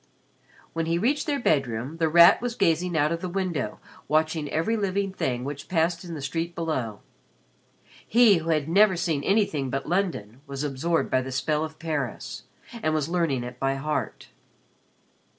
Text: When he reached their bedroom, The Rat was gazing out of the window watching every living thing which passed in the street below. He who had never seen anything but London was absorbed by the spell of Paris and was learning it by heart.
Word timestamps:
When 0.73 0.87
he 0.87 0.97
reached 0.97 1.27
their 1.27 1.39
bedroom, 1.39 1.97
The 1.97 2.09
Rat 2.09 2.41
was 2.41 2.55
gazing 2.55 2.97
out 2.97 3.11
of 3.11 3.21
the 3.21 3.29
window 3.29 3.79
watching 4.07 4.49
every 4.49 4.75
living 4.75 5.13
thing 5.13 5.43
which 5.43 5.67
passed 5.69 6.03
in 6.03 6.15
the 6.15 6.23
street 6.23 6.55
below. 6.55 7.01
He 8.07 8.37
who 8.37 8.49
had 8.49 8.67
never 8.67 8.95
seen 8.97 9.23
anything 9.23 9.69
but 9.69 9.87
London 9.87 10.41
was 10.47 10.63
absorbed 10.63 11.11
by 11.11 11.21
the 11.21 11.31
spell 11.31 11.63
of 11.63 11.77
Paris 11.77 12.45
and 12.81 12.95
was 12.95 13.09
learning 13.09 13.43
it 13.43 13.59
by 13.59 13.75
heart. 13.75 14.29